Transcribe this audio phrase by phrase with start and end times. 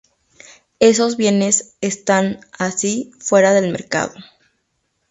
[0.79, 4.13] Esos bienes están así fuera del mercado.